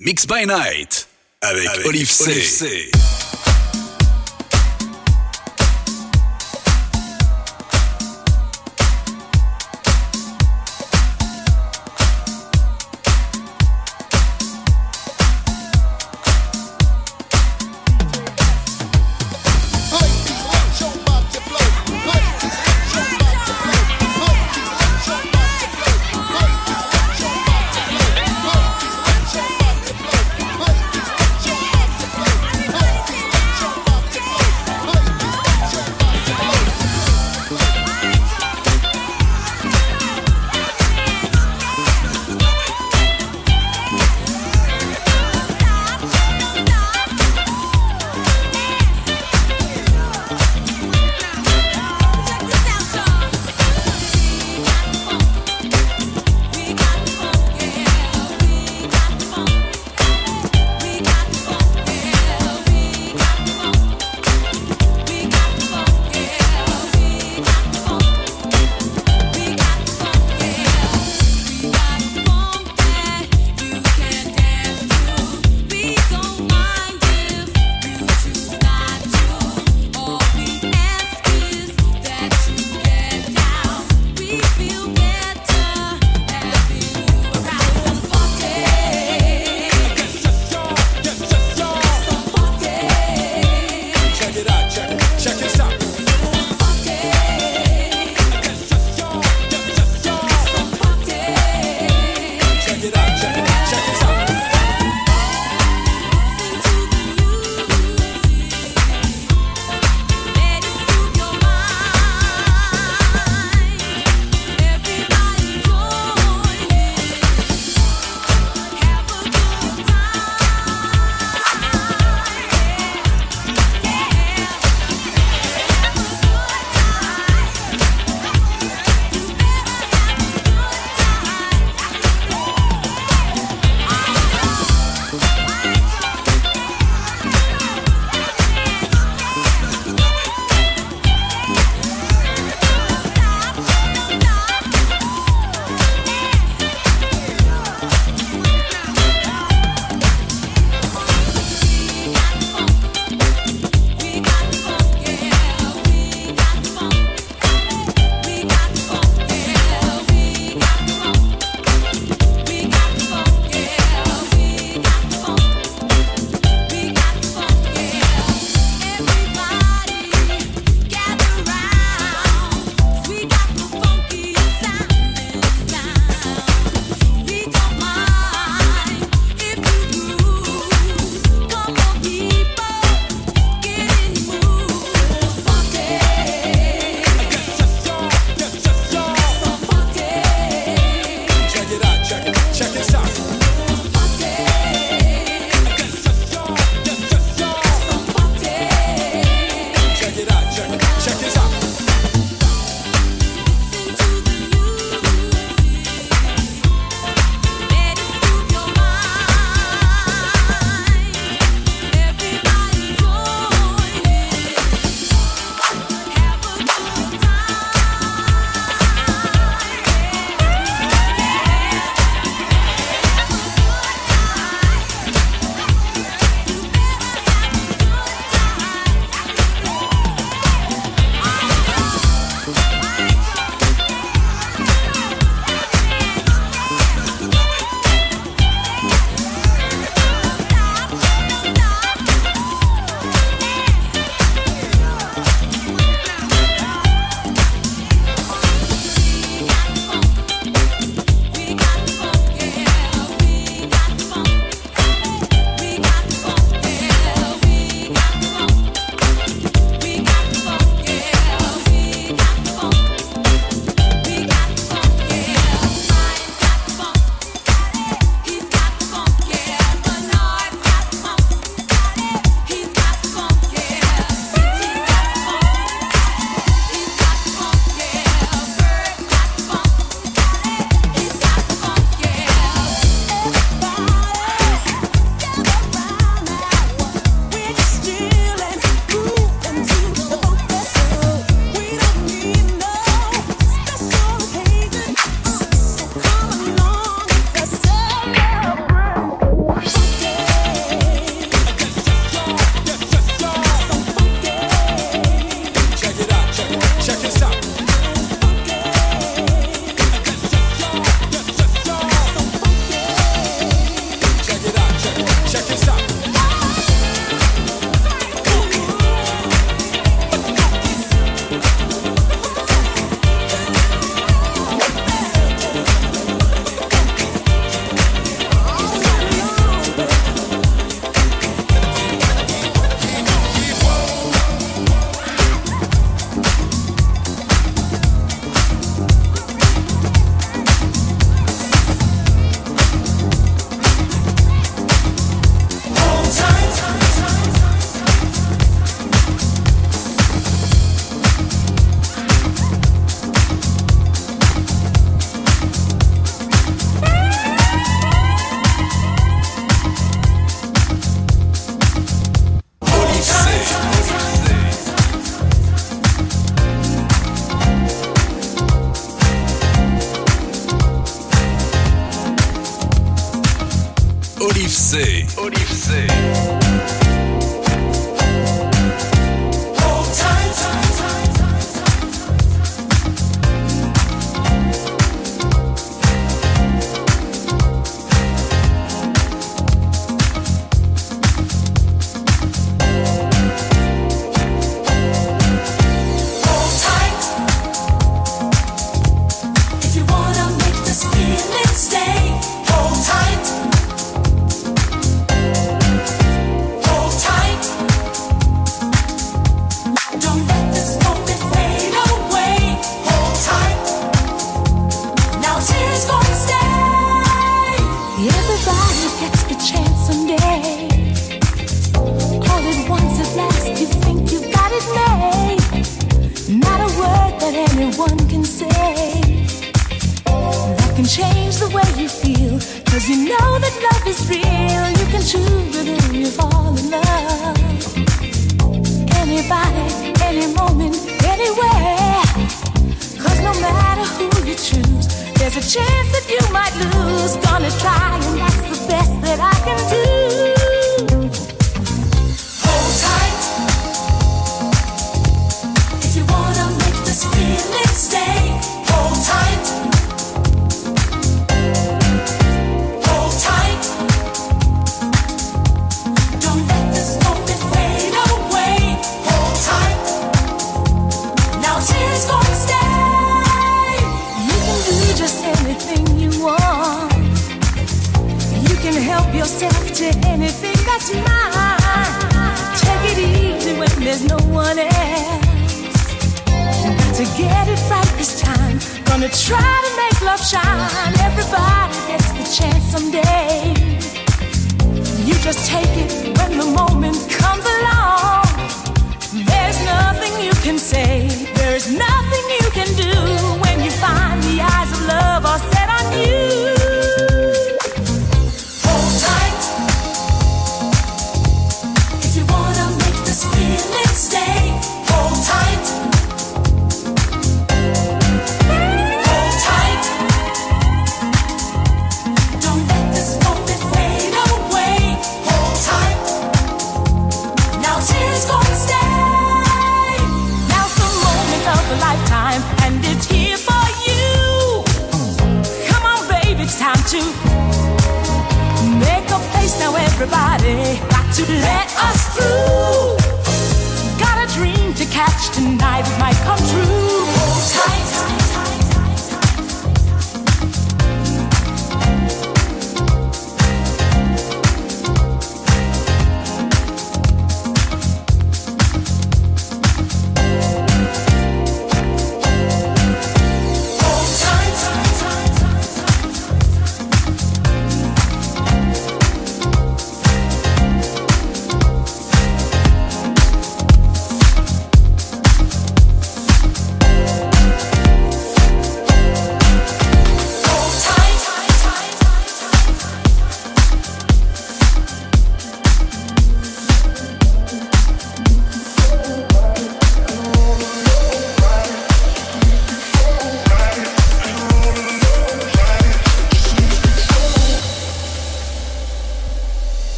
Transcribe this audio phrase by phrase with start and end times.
[0.00, 1.08] Mix by Night
[1.42, 2.88] avec, Olive C.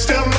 [0.00, 0.29] still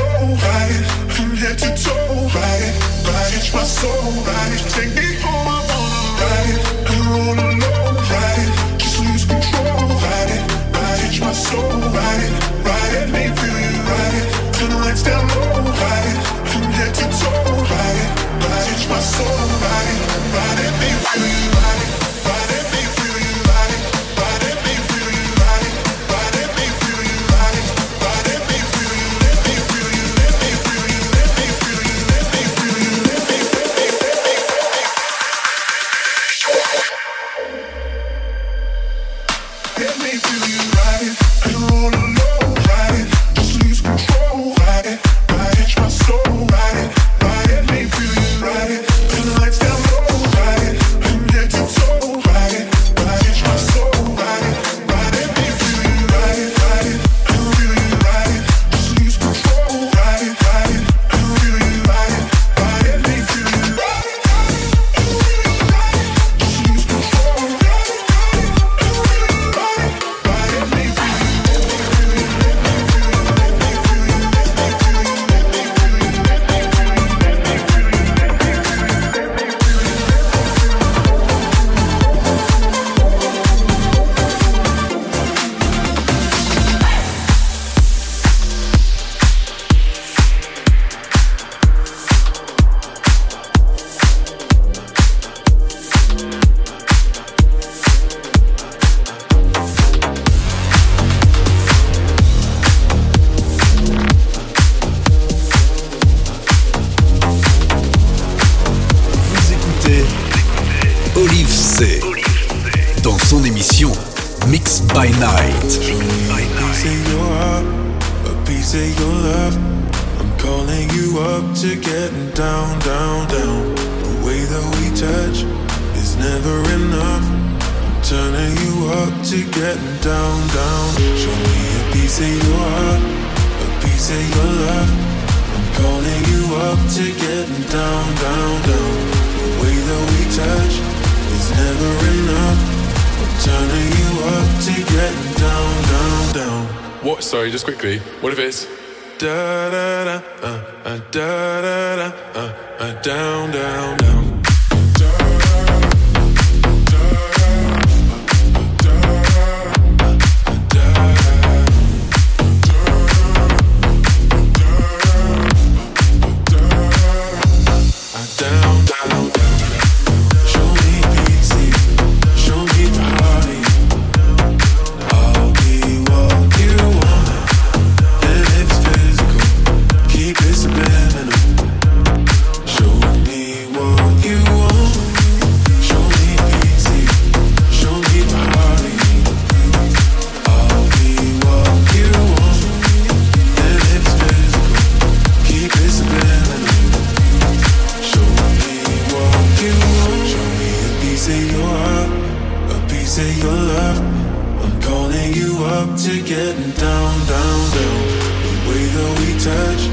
[207.02, 208.02] down, down, down.
[208.46, 209.84] The way that we touch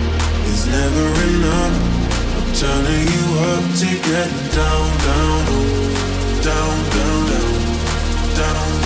[0.53, 1.75] is never enough.
[2.37, 5.45] I'm turning you up to get down, down,
[6.49, 7.55] down, down, down,
[8.37, 8.77] down.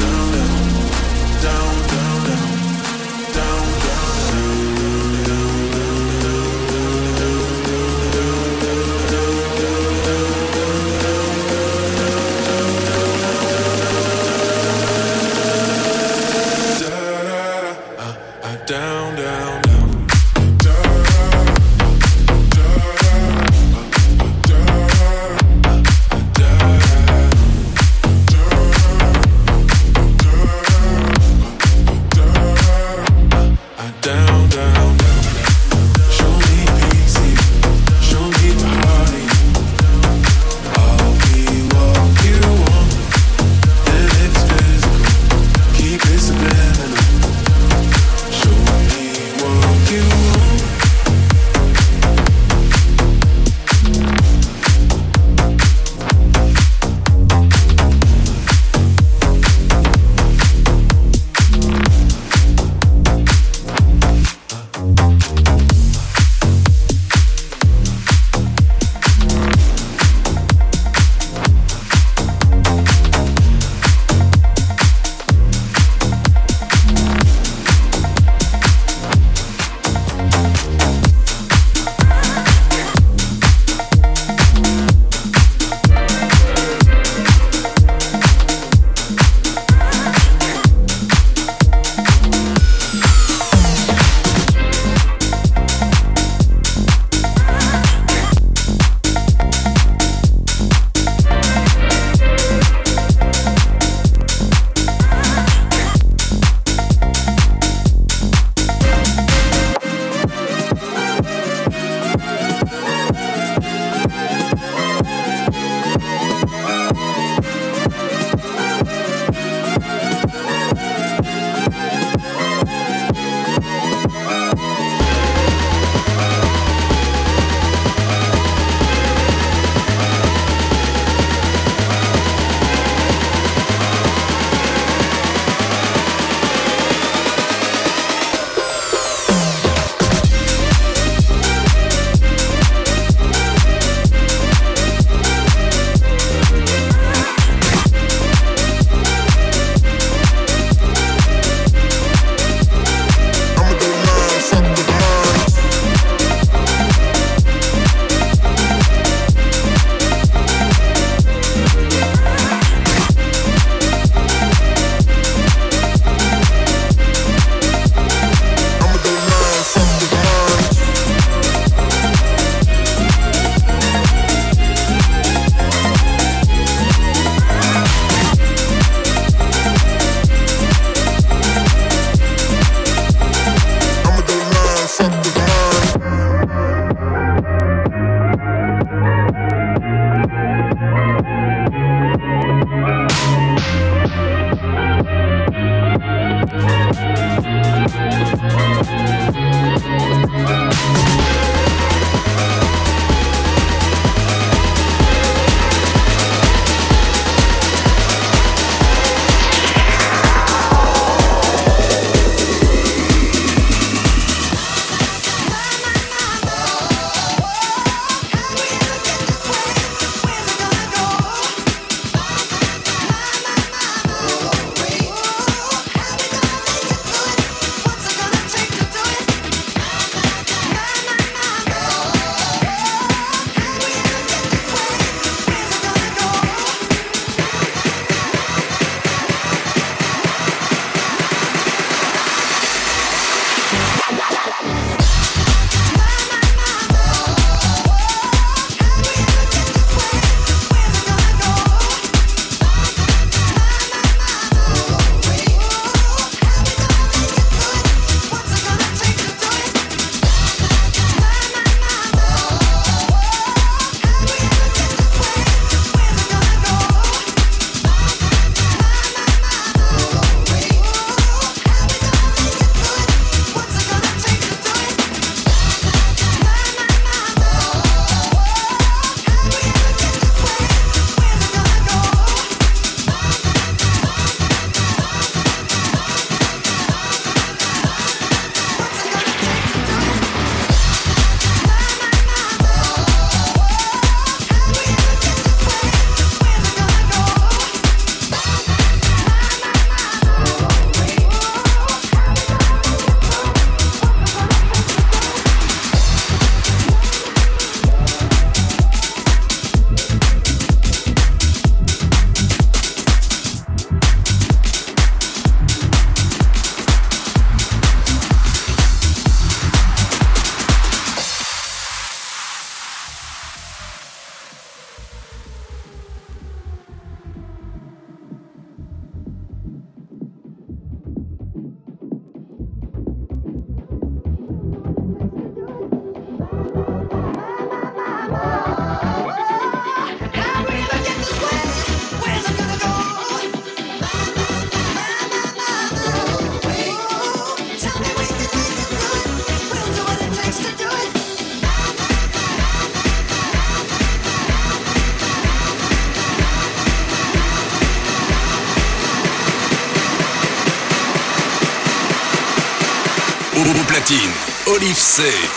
[365.12, 365.51] See.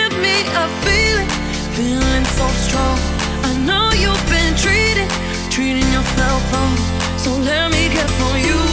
[0.00, 1.28] give me a feeling,
[1.76, 2.98] feeling so strong.
[3.42, 5.08] I know you've been treating,
[5.50, 6.76] treating yourself wrong.
[7.18, 8.69] So let me get for you.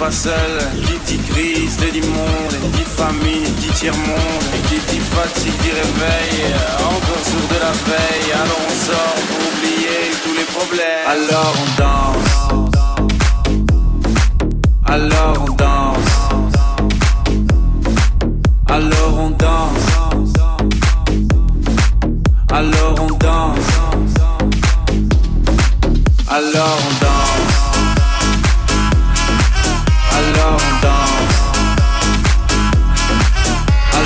[0.00, 5.58] pas seul Qui dit crise, de l'immonde Dit famine, dit tiers-monde Et qui dit fatigue,
[5.62, 6.36] dit réveil
[6.78, 8.32] Encore sourd de la veille.
[8.32, 11.06] Alors on sort pour oublier tous les problèmes.
[11.14, 12.30] Alors on danse.
[14.86, 16.12] Alors on danse.
[18.68, 19.88] Alors on danse.
[22.50, 23.72] Alors on danse.
[26.28, 27.39] Alors on danse.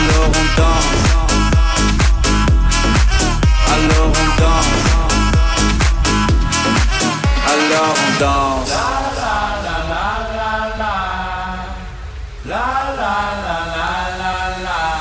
[0.04, 1.02] Alors on danse.
[3.74, 4.84] Alors on danse.
[7.48, 8.72] Alors on danse.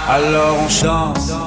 [0.10, 1.43] Alors on chante.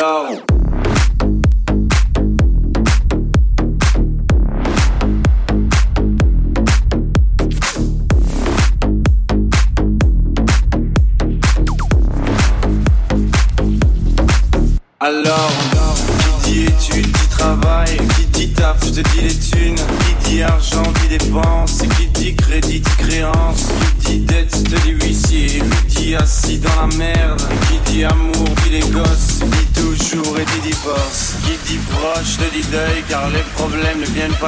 [0.00, 0.29] no.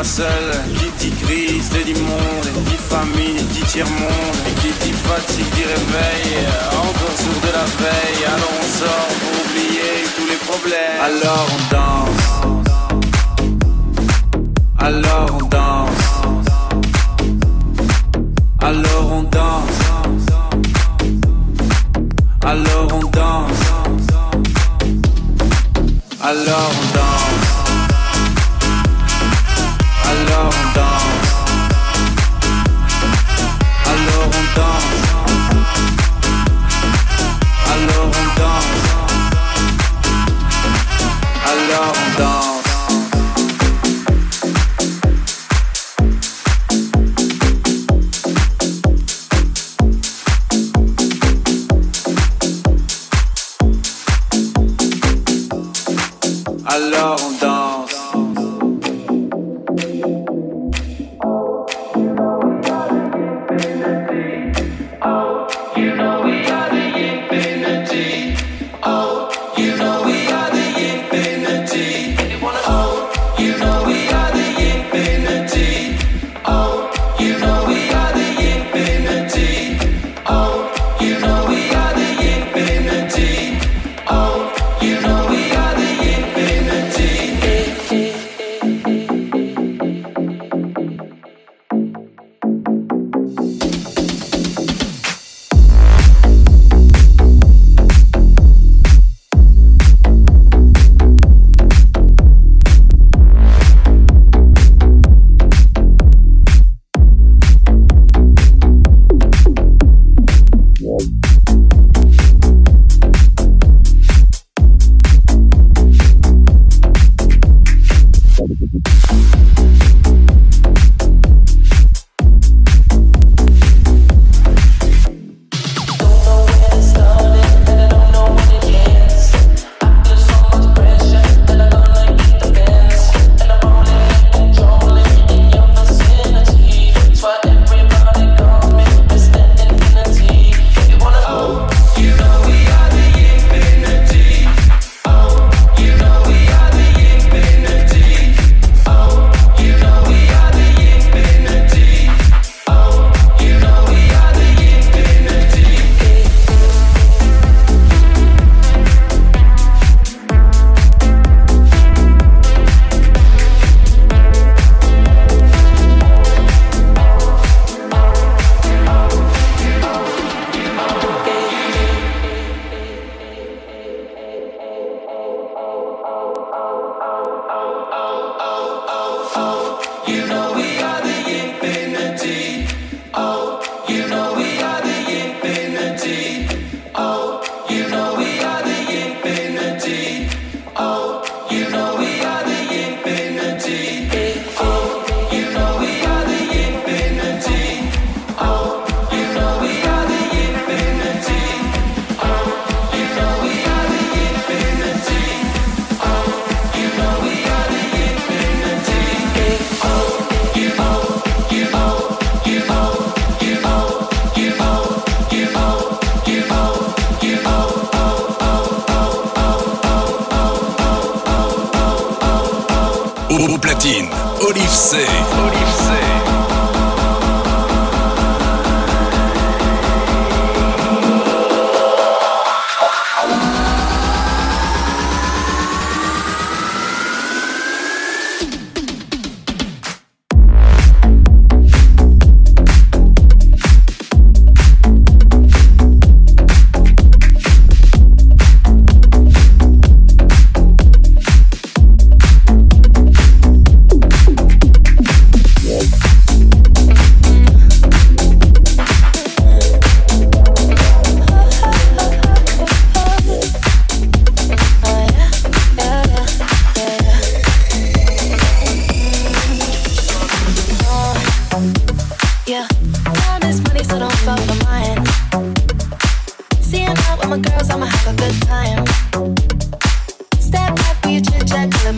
[0.03, 4.37] Qui dit crise, dit monde Dit famine, dit tiers-monde.
[4.49, 6.43] Et qui dit fatigue, dit réveil.
[6.73, 8.25] Encore sourd de la veille.
[8.27, 11.01] Alors on sort pour oublier tous les problèmes.
[11.01, 11.47] Alors
[57.17, 57.52] Don't.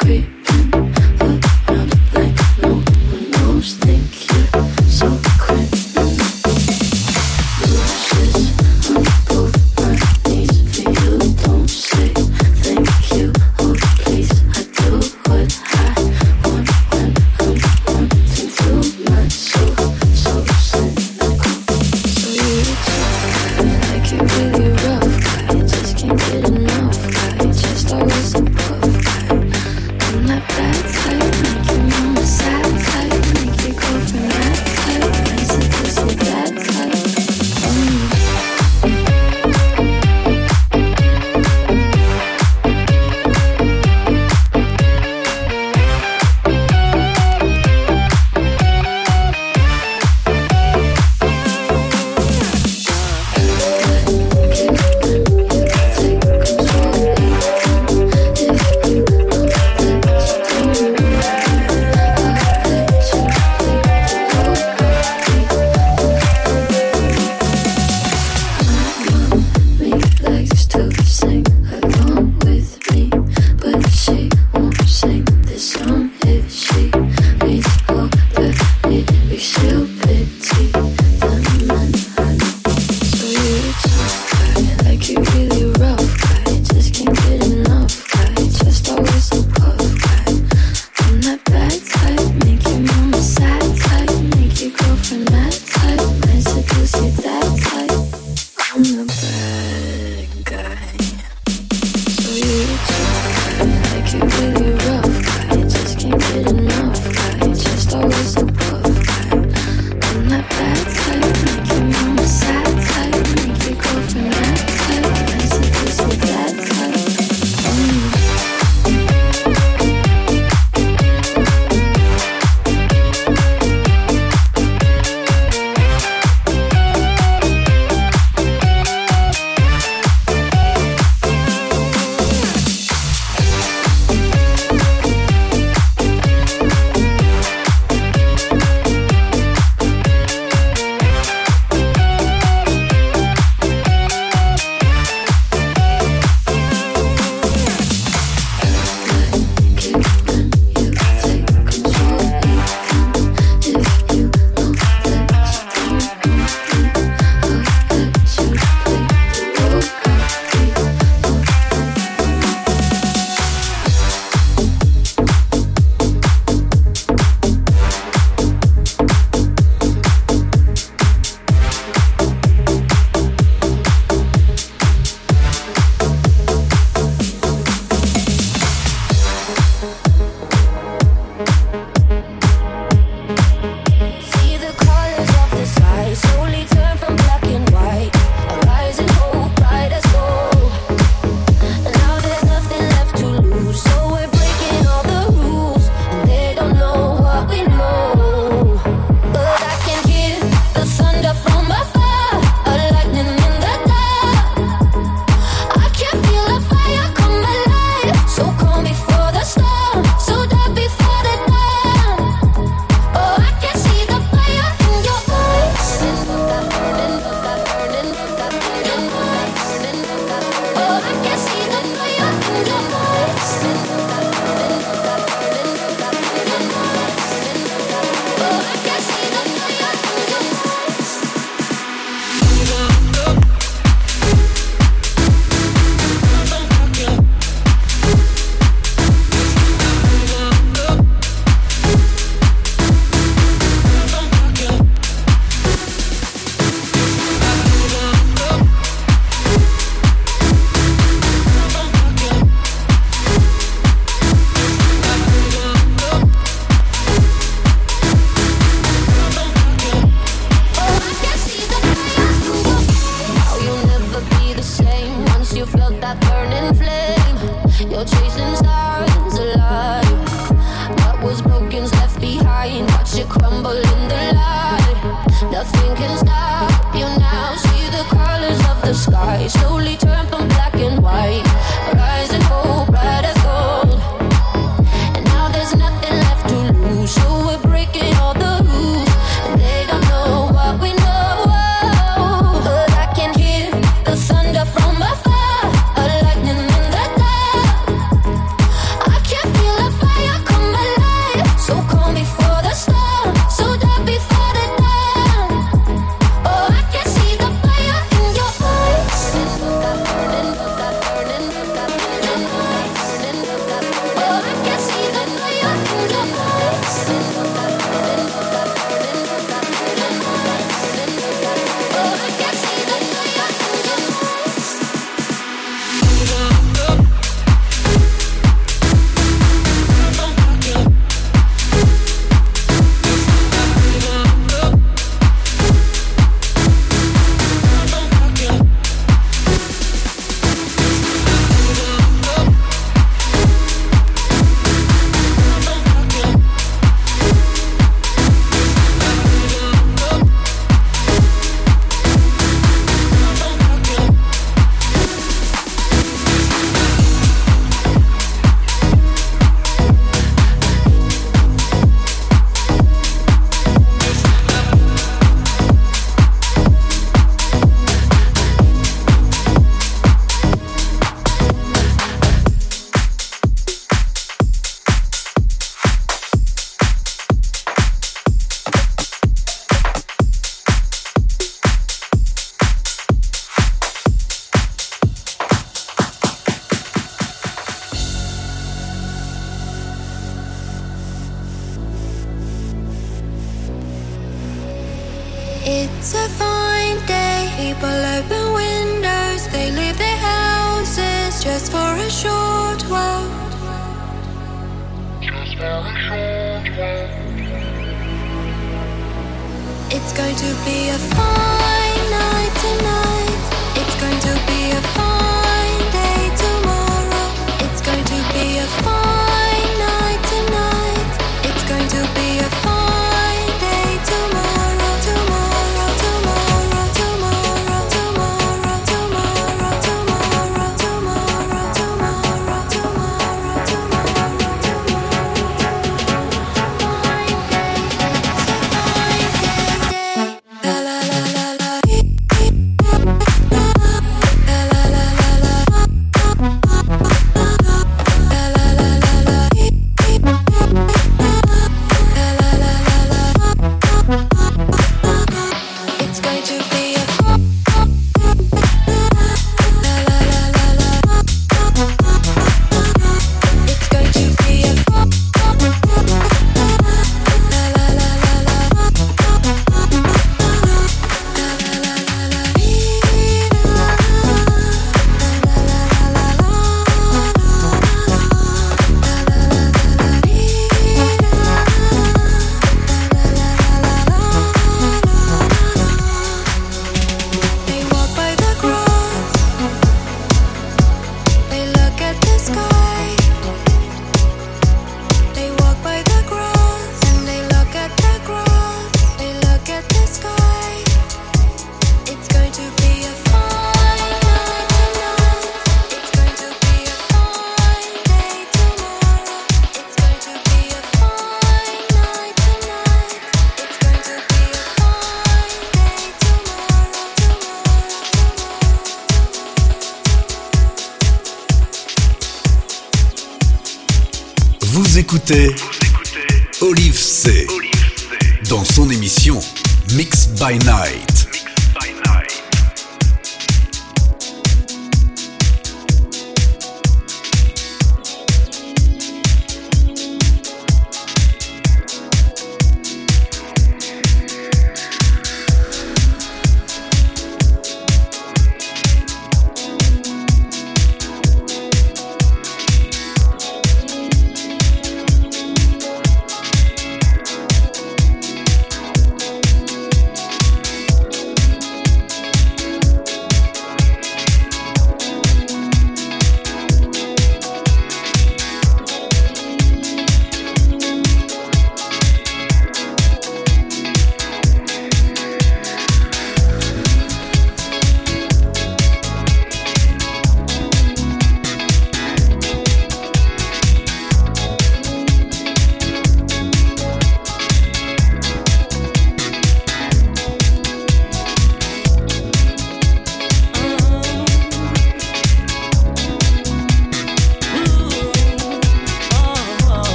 [0.00, 0.39] creep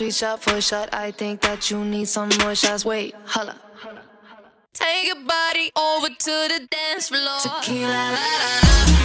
[0.00, 0.88] three shot, four shot.
[0.94, 2.86] I think that you need some more shots.
[2.86, 3.54] Wait, holla.
[4.72, 7.38] Take your body over to the dance floor.
[7.42, 8.99] Tequila, la, la, la.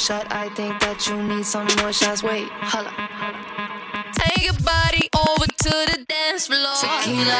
[0.00, 0.26] Shot.
[0.32, 2.22] I think that you need some more shots.
[2.22, 2.90] Wait, holla.
[4.16, 6.74] Take your body over to the dance floor.
[6.80, 7.36] Tequila,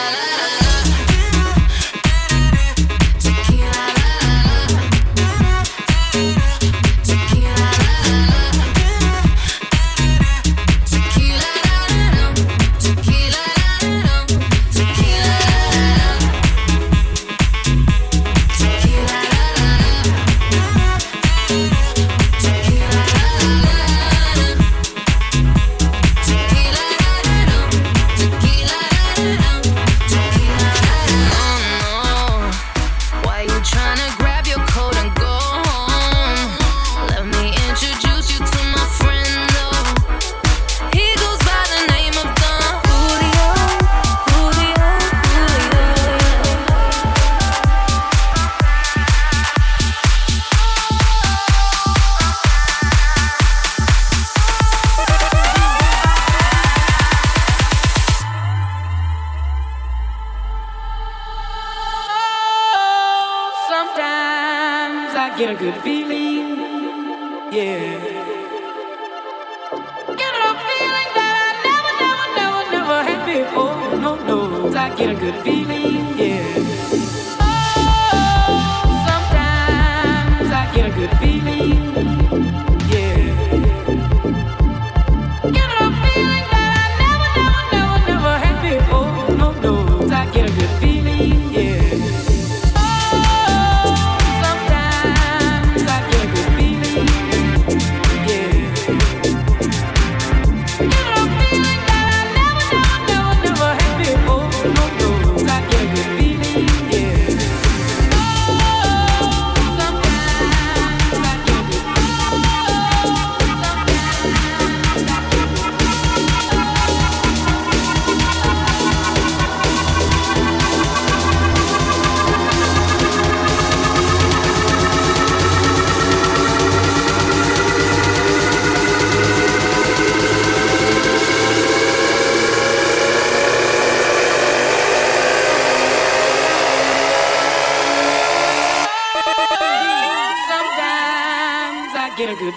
[142.21, 142.55] get a good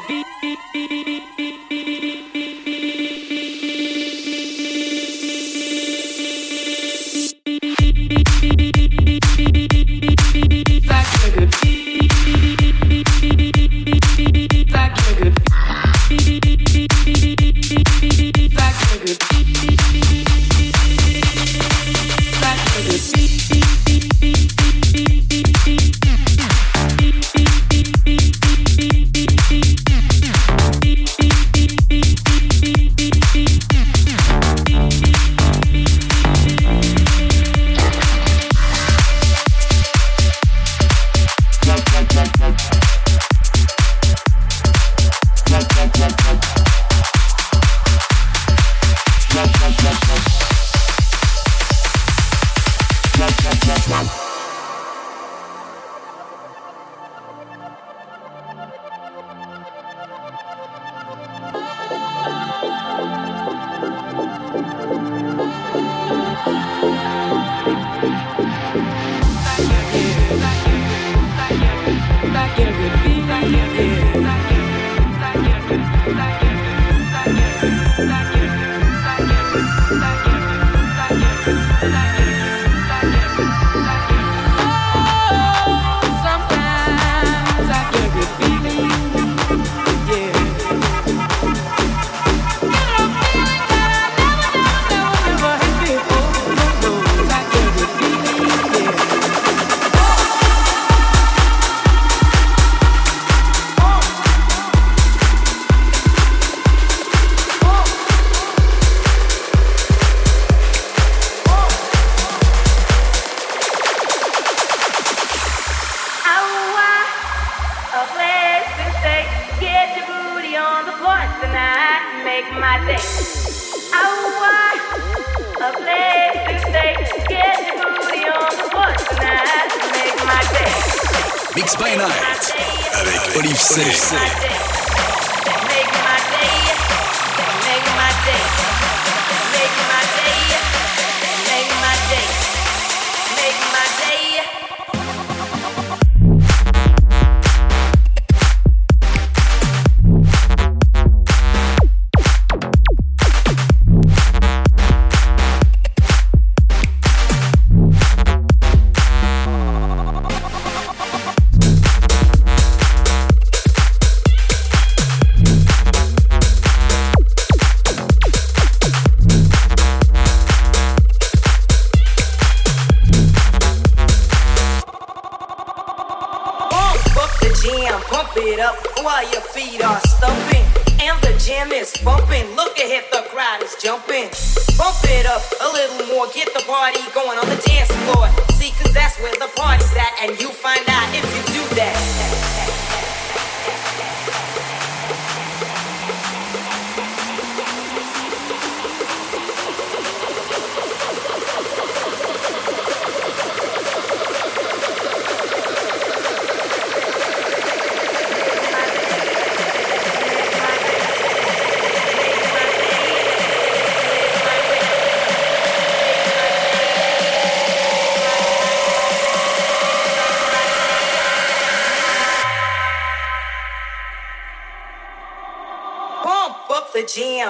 [0.74, 1.33] beat.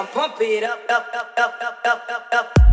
[0.06, 2.63] Pump it up, up, up, up, up, up, up, up.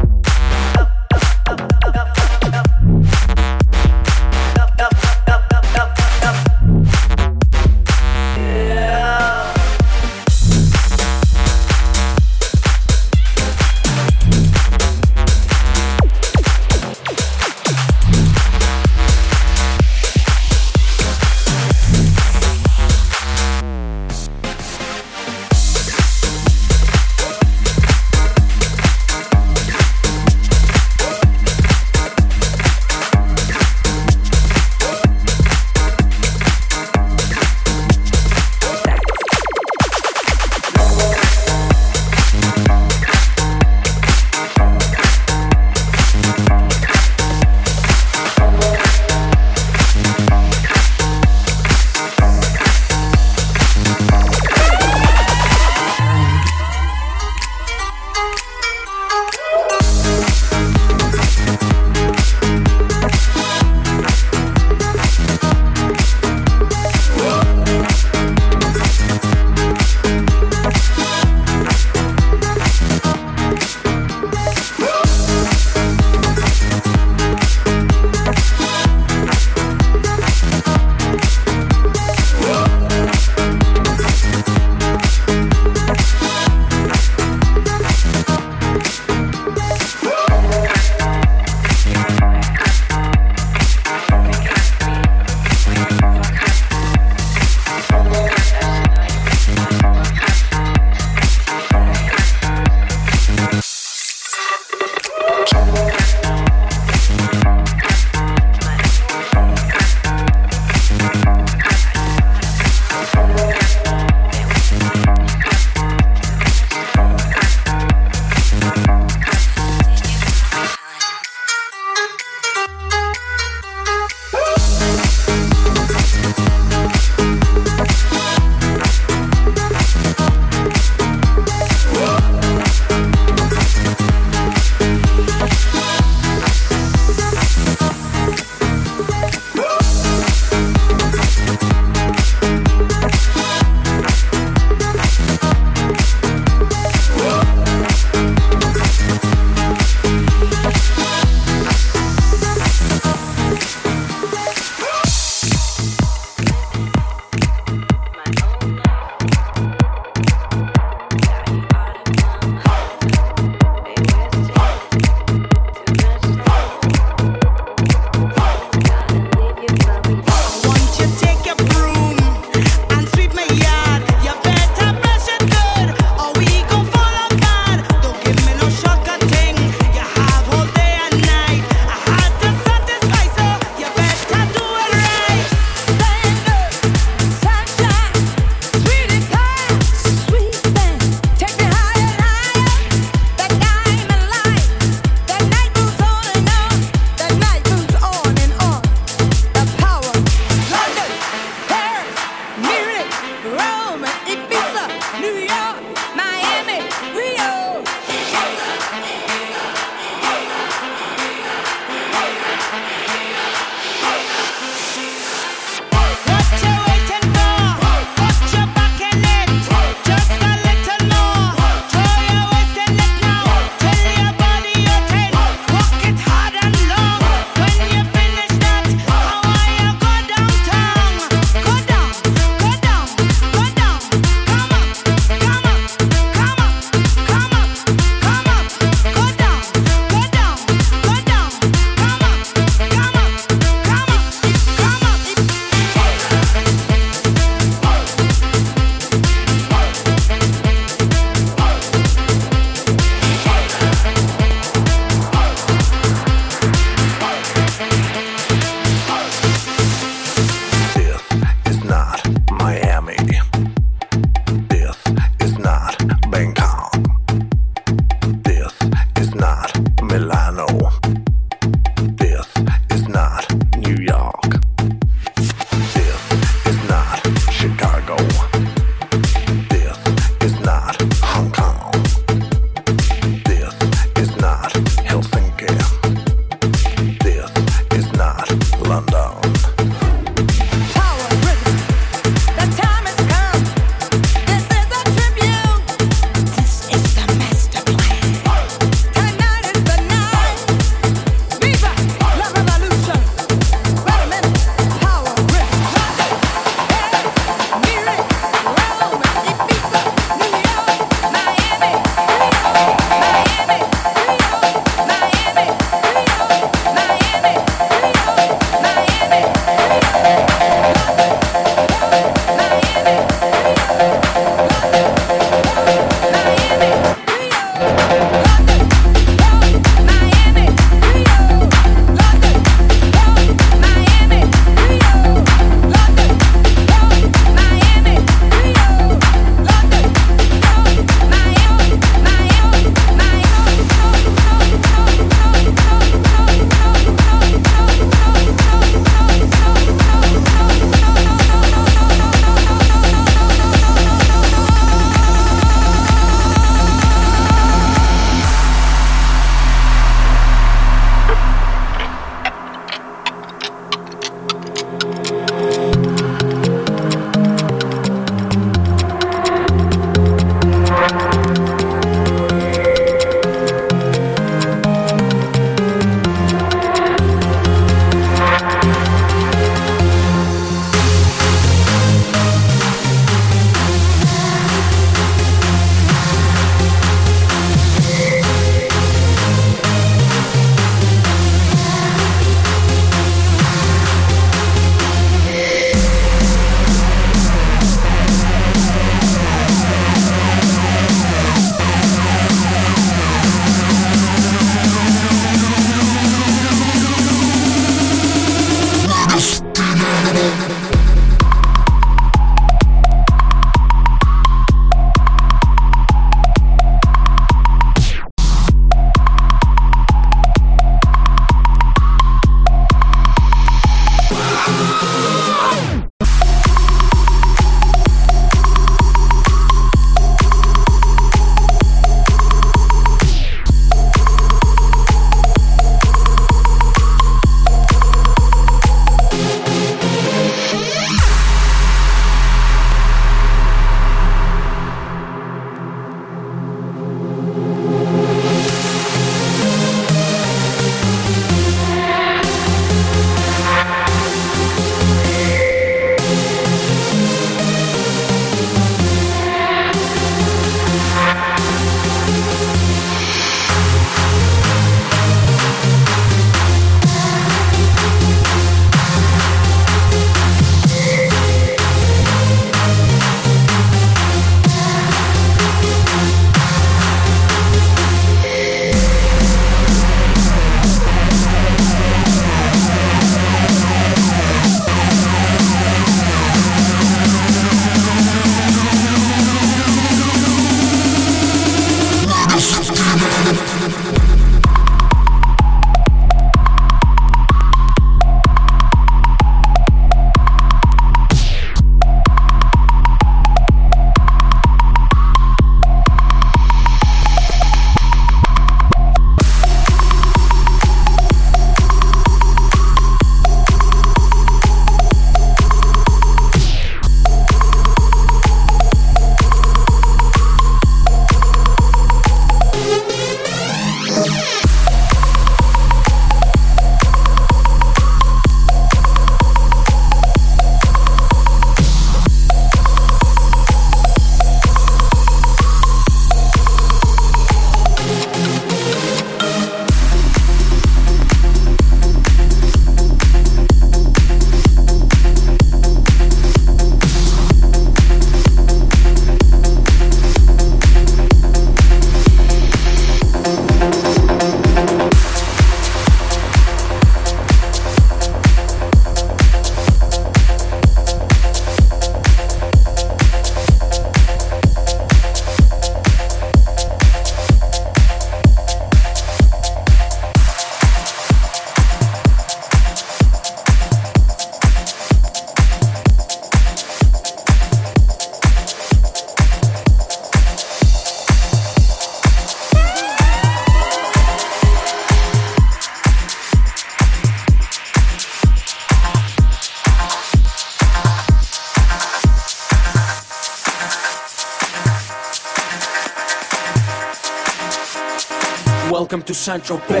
[599.41, 600.00] Central Bay.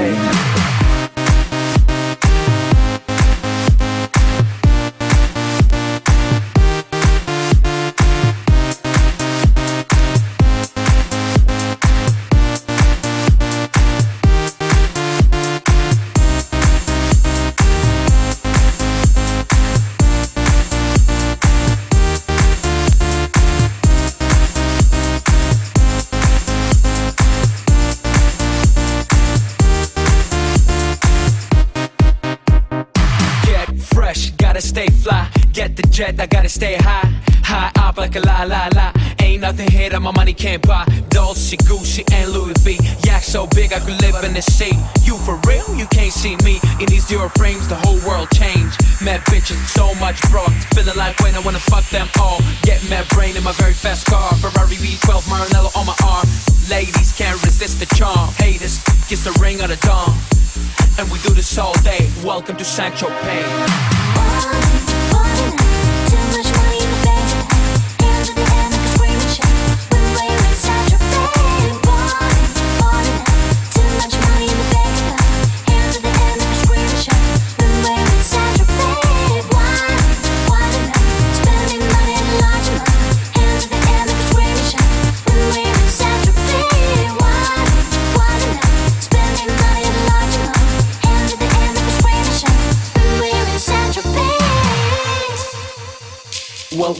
[63.31, 64.70] pain.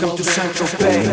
[0.02, 1.06] Welcome to Central Bay.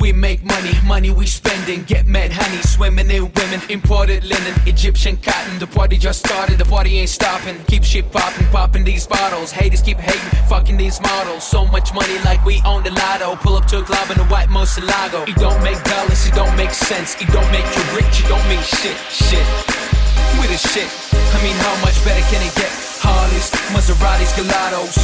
[0.00, 1.82] We make money, money we spending.
[1.82, 3.60] Get mad honey, swimming in women.
[3.70, 5.58] Imported linen, Egyptian cotton.
[5.58, 7.58] The party just started, the party ain't stopping.
[7.64, 9.50] Keep shit popping, popping these bottles.
[9.50, 11.42] Haters keep hating, fucking these models.
[11.42, 13.34] So much money like we own the lotto.
[13.34, 15.28] Pull up to a club in a white Moselago.
[15.28, 17.20] It don't make dollars, it don't make sense.
[17.20, 20.01] It don't make you rich, it don't mean shit, shit.
[20.40, 20.88] We the shit.
[21.12, 22.72] I mean, how much better can it get?
[23.02, 24.96] Harleys, Maseratis, Gelatos.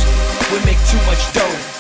[0.53, 1.79] We make too much dough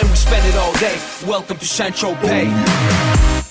[0.00, 0.98] and we spend it all day.
[1.26, 3.43] Welcome to Central Bay.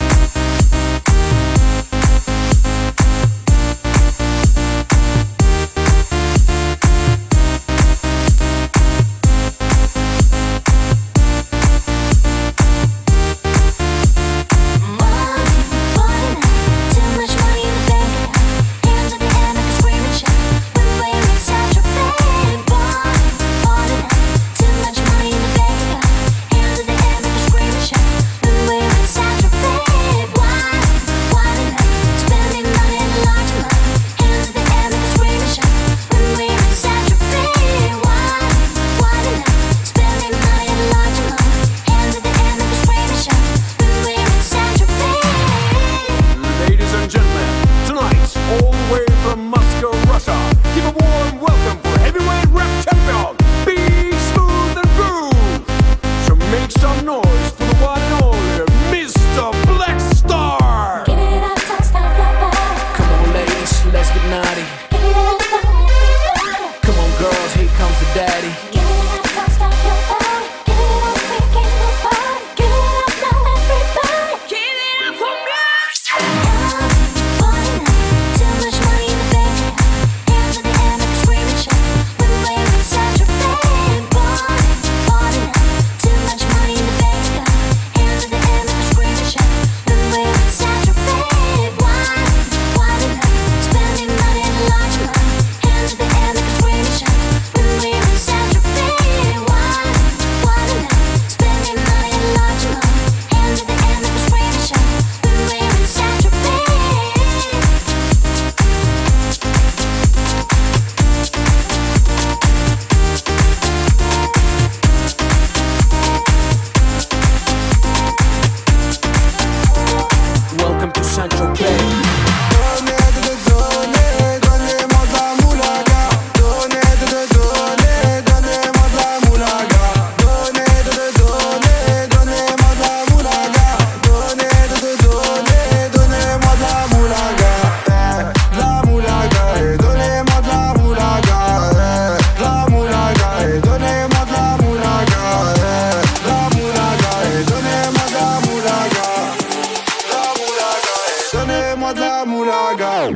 [151.94, 153.10] De la moulaga.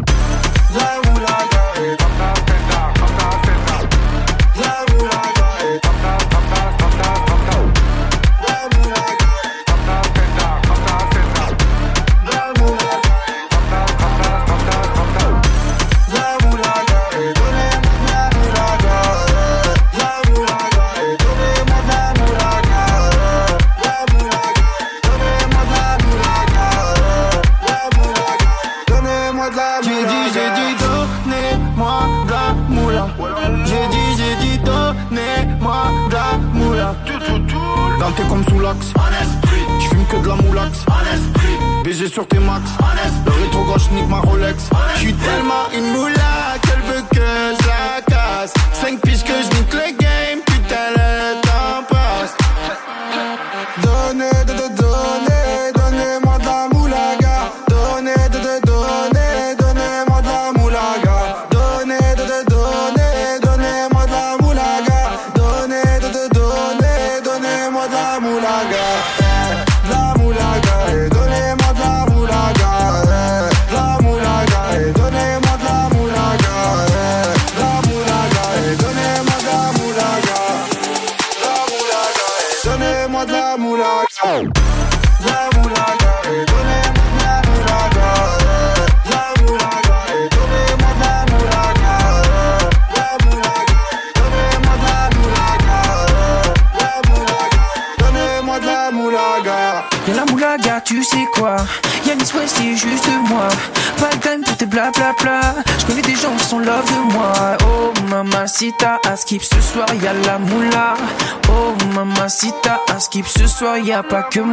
[114.09, 114.46] пока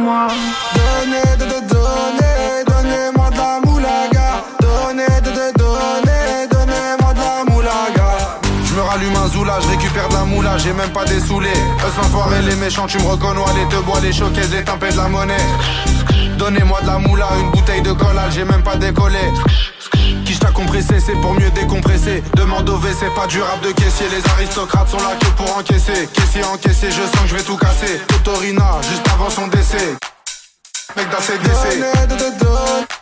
[22.97, 24.07] c'est pas du rap de caissier.
[24.09, 26.07] Les aristocrates sont là que pour encaisser.
[26.13, 27.99] Caissier encaissé, je sens que je vais tout casser.
[28.07, 29.95] Totorina, juste avant son décès.
[30.95, 32.94] Mec d'ACDC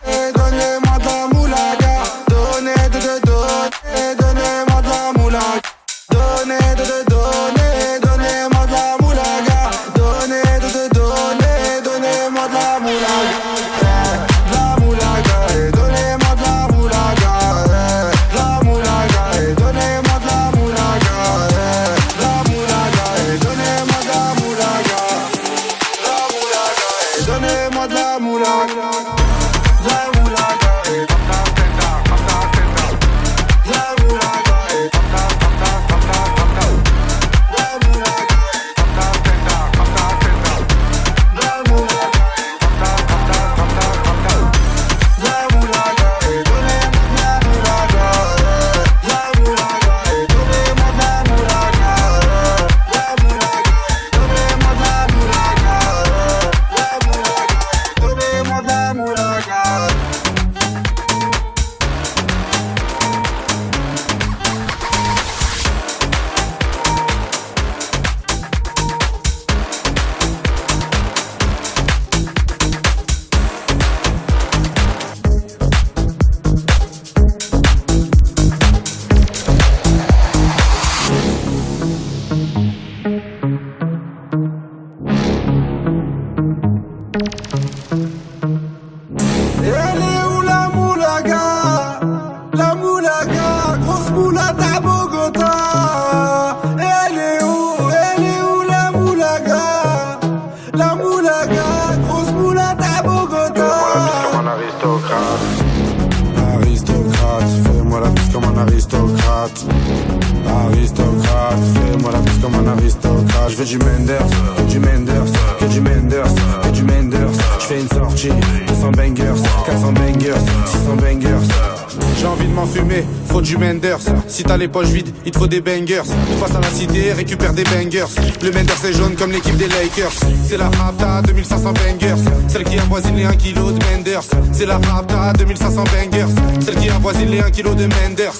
[124.74, 126.02] poches vides, il te faut des bangers.
[126.32, 128.12] On passe à la cité, récupère des bangers.
[128.42, 130.12] Le Mender c'est jaune comme l'équipe des Lakers.
[130.46, 132.22] C'est la Rapta 2500 bangers.
[132.48, 134.24] Celle qui avoisine les 1 kg de Menders.
[134.52, 136.34] C'est la Rapta 2500 bangers.
[136.60, 138.40] Celle qui avoisine les 1 kg de Menders.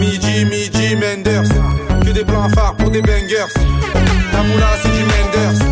[0.00, 1.48] Midi, midi, Menders.
[2.02, 3.52] Que des plans phares pour des bangers.
[4.32, 5.65] La moula c'est du Menders.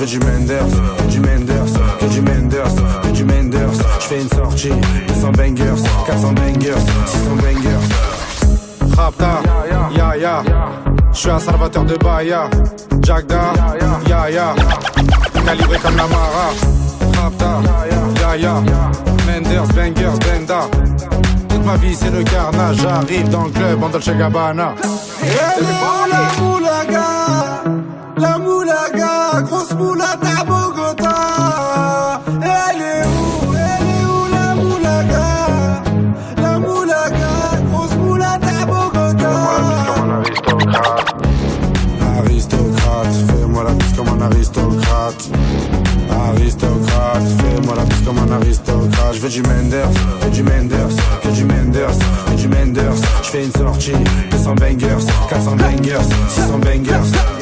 [0.00, 0.66] veux du Menders,
[1.10, 3.72] du Menders, que du Menders, que du Menders.
[4.00, 4.72] Je fais une sortie,
[5.08, 8.96] 200 bangers, 400 bangers, 600 bangers.
[8.96, 9.42] Rapta,
[9.94, 10.42] ya ya,
[11.12, 12.48] je suis un salvateur de Baya.
[13.02, 13.52] Jagda,
[14.08, 14.54] ya ya,
[15.44, 16.50] calibré comme la Mara.
[17.22, 17.60] Rapta,
[18.22, 18.54] ya ya,
[19.26, 20.62] Menders, bangers, benda.
[21.48, 24.74] Toute ma vie c'est le carnage, j'arrive dans le club en Dolce Gabbana.
[53.44, 53.52] une
[54.30, 57.39] 200 bangers, 400 bangers, 600 bangers.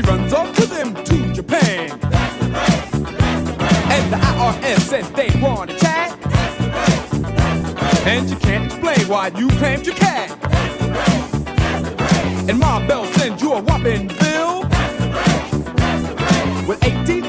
[0.00, 1.98] She runs off with him to Japan.
[2.00, 3.60] That's the race, that's the race.
[3.92, 6.18] And the IRS says they want a chat.
[6.22, 8.06] That's the race, that's the race.
[8.06, 10.40] And you can't explain why you claimed your cat.
[10.40, 12.48] That's the race, that's the race.
[12.48, 14.62] And Ma Bell sends you a whopping bill.
[14.62, 16.66] That's the race, that's the race.
[16.66, 17.19] With 18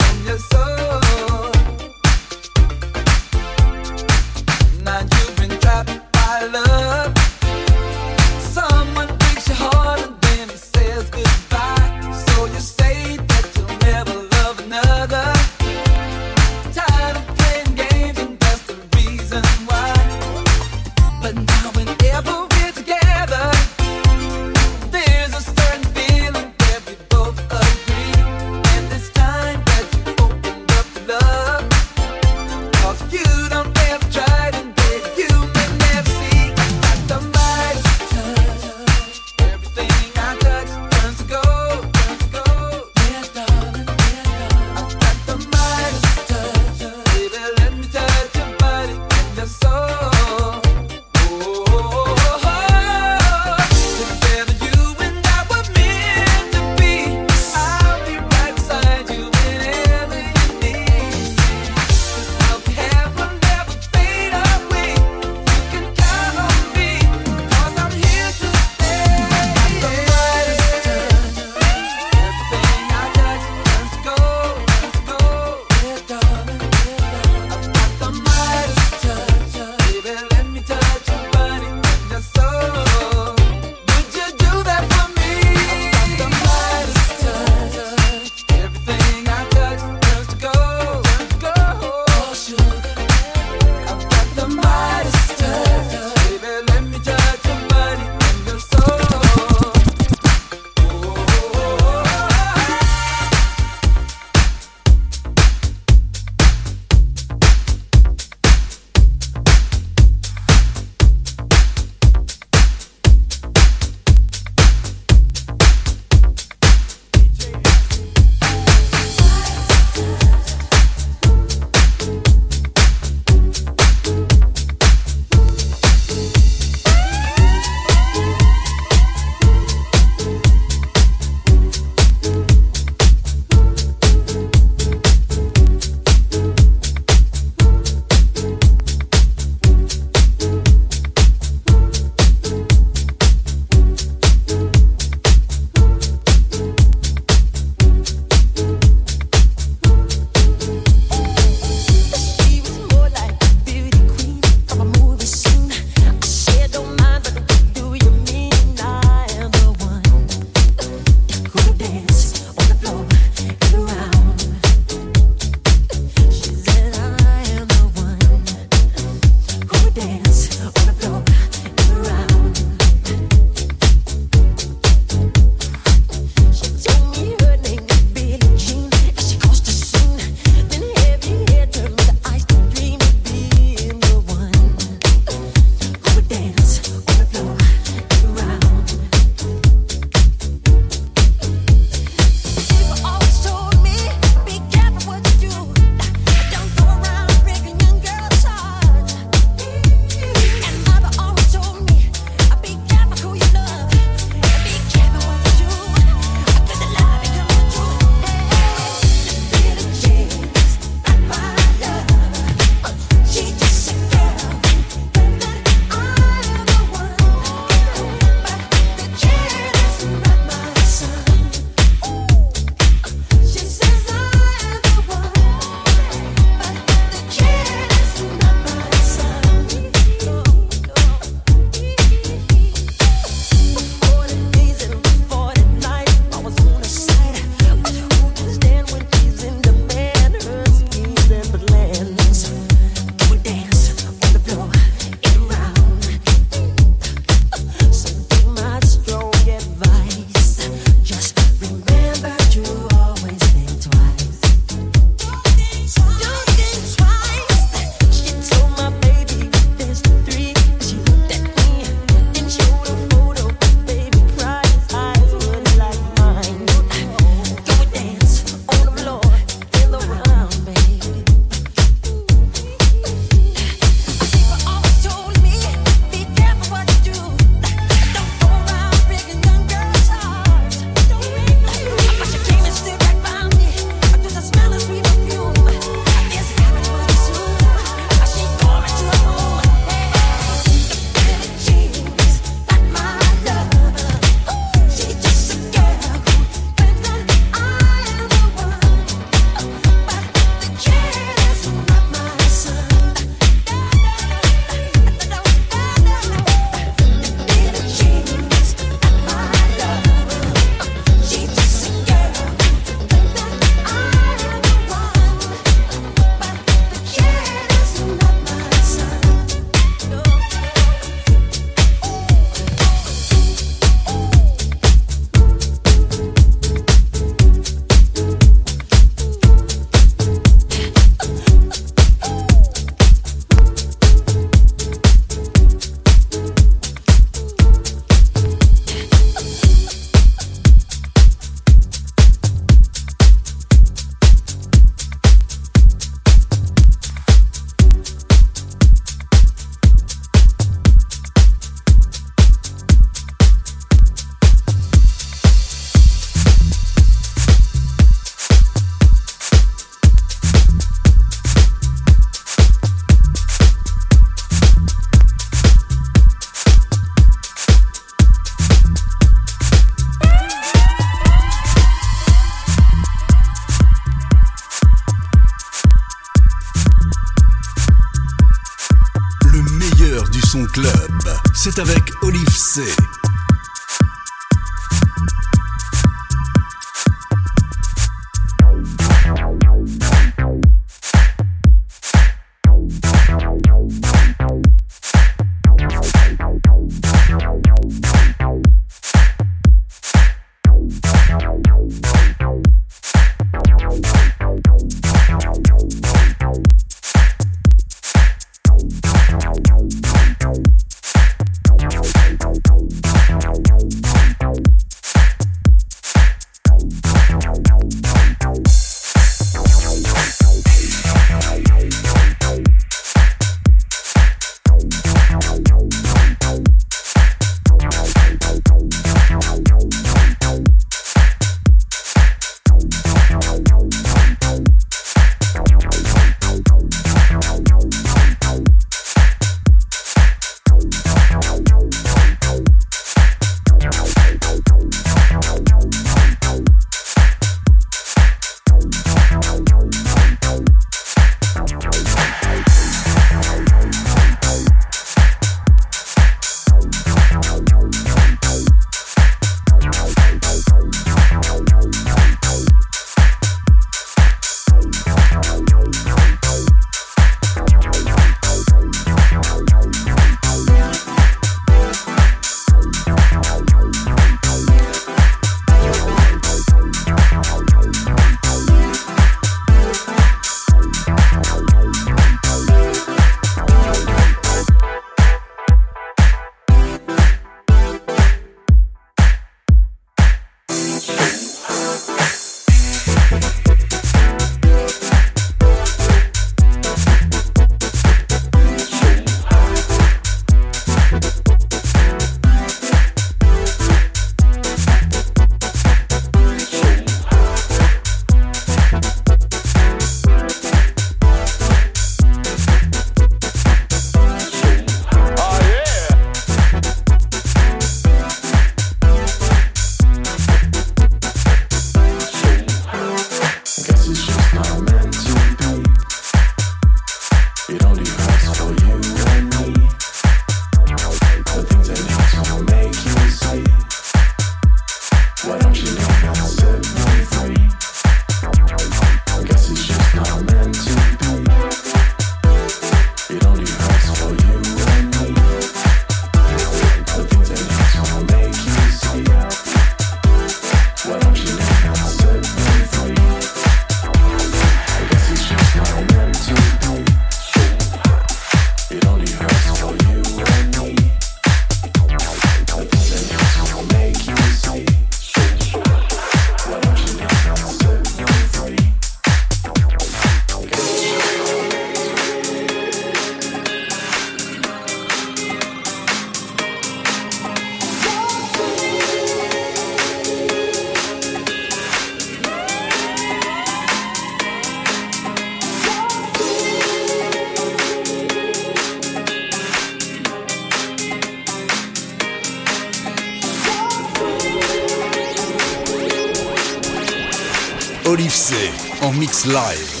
[599.45, 600.00] live.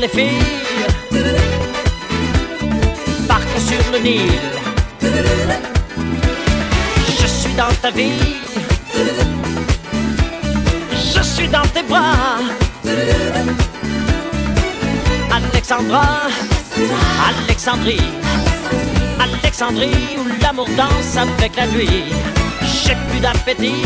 [0.00, 0.28] Les filles,
[3.26, 4.32] parc sur le Nil.
[7.20, 8.36] Je suis dans ta vie,
[11.14, 12.38] je suis dans tes bras.
[15.32, 16.06] Alexandra,
[17.28, 18.10] Alexandrie,
[19.20, 22.04] Alexandrie où l'amour danse avec la nuit.
[22.84, 23.82] J'ai plus d'appétit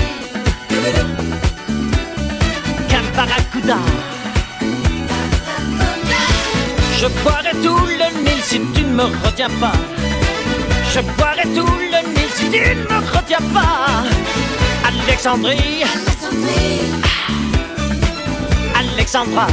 [7.02, 9.72] Je boirai tout le Nil si tu ne me retiens pas.
[10.94, 14.04] Je boirai tout le Nil si tu ne me retiens pas.
[14.86, 15.82] Alexandrie,
[18.78, 19.48] Alexandra.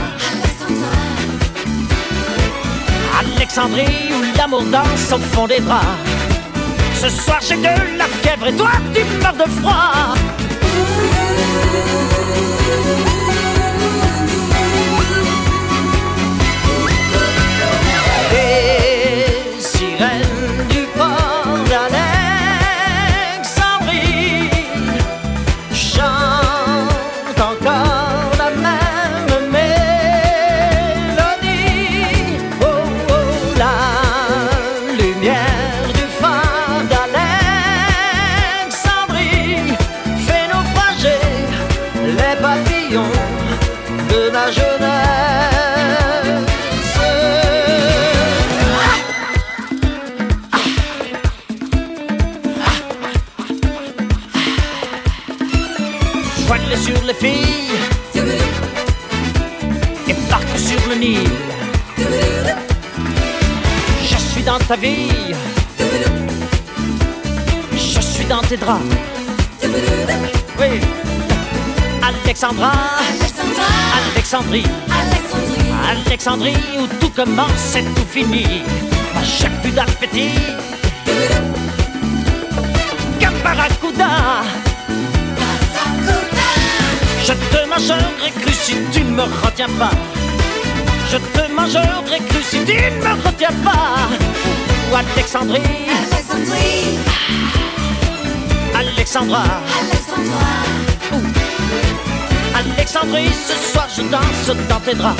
[3.19, 5.87] Alexandrie où l'amour danse au fond des draps.
[7.01, 10.13] Ce soir j'ai de la fièvre et toi tu meurs de froid.
[68.57, 68.81] Draps.
[70.59, 70.79] Oui,
[72.01, 72.71] Alexandra,
[74.13, 74.65] Alexandrie,
[75.89, 78.63] Alexandrie où tout commence et tout finit.
[79.13, 80.31] Moi j'ai plus d'appétit
[83.19, 84.43] qu'un barracuda.
[87.23, 89.91] Je te mangerai cru si tu ne me retiens pas.
[91.11, 94.09] Je te mangerai cru si tu ne me retiens pas.
[94.91, 95.87] Ou Alexandrie,
[99.11, 99.43] Alexandra,
[101.13, 102.55] Ouh.
[102.55, 105.19] Alexandrie, ce soir je danse dans tes draps.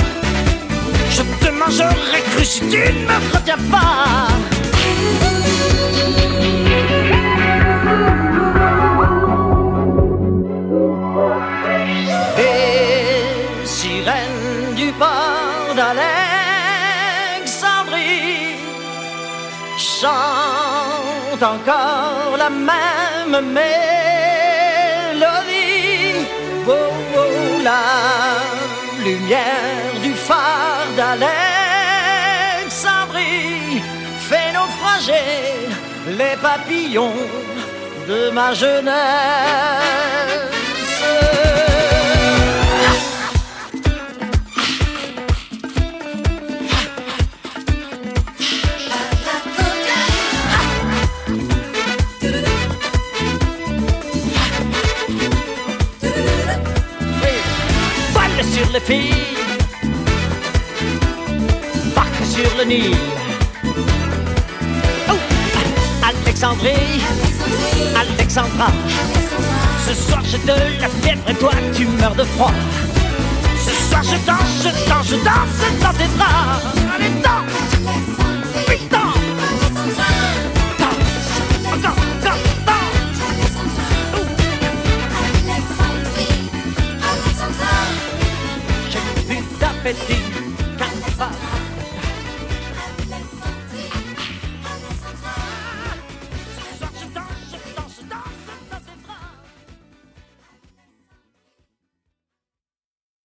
[1.10, 4.28] Je te mangerai cru si tu ne me retiens pas.
[12.36, 18.54] Les sirènes du port d'Alexandrie
[19.76, 22.50] chantent encore la
[23.30, 23.66] même mélodie.
[26.66, 26.72] Oh,
[27.62, 27.82] la
[29.04, 33.82] lumière du phare d'Alexandrie
[34.28, 35.68] fait naufrager
[36.18, 37.14] les papillons
[38.08, 40.09] de ma jeunesse.
[61.94, 62.96] Parc sur le Nil.
[65.08, 65.12] Oh,
[66.02, 67.00] Alexandrie,
[67.94, 68.72] Alexandra.
[69.86, 72.52] Ce soir j'ai de la fièvre et toi tu meurs de froid.
[73.64, 76.58] Ce soir je danse, je danse, je danse dans tes bras.
[76.96, 77.49] Allez, danse,